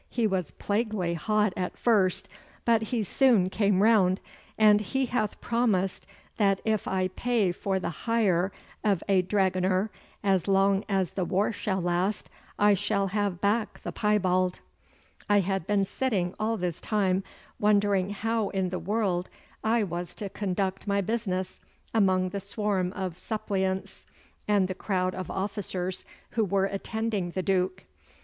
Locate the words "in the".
18.49-18.79